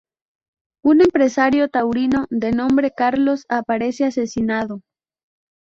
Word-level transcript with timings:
Un 0.83 1.01
empresario 1.01 1.69
taurino, 1.69 2.25
de 2.31 2.51
nombre 2.53 2.89
Carlos, 2.89 3.45
aparece 3.49 4.05
asesinado. 4.05 4.81